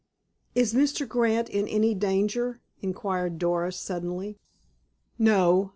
"Is 0.55 0.73
Mr. 0.73 1.07
Grant 1.07 1.47
in 1.47 1.67
any 1.67 1.93
danger?" 1.93 2.59
inquired 2.81 3.37
Doris 3.37 3.77
suddenly. 3.77 4.39
"No." 5.19 5.69